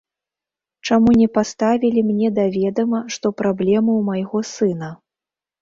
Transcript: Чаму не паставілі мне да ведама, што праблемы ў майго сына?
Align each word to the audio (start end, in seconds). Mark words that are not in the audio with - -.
Чаму 0.87 1.11
не 1.21 1.27
паставілі 1.35 2.01
мне 2.09 2.31
да 2.39 2.45
ведама, 2.57 2.99
што 3.17 3.33
праблемы 3.43 3.91
ў 3.99 4.07
майго 4.09 4.39
сына? 4.57 4.91